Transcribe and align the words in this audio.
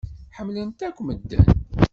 Ḥemmlet 0.37 0.79
akk 0.87 0.97
medden. 1.03 1.45